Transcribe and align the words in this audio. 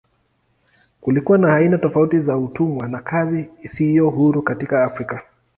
Kulikuwa 1.01 1.37
na 1.37 1.53
aina 1.55 1.77
tofauti 1.77 2.19
za 2.19 2.37
utumwa 2.37 2.87
na 2.87 3.01
kazi 3.01 3.49
isiyo 3.63 4.09
huru 4.09 4.41
katika 4.41 4.83
Afrika. 4.83 5.21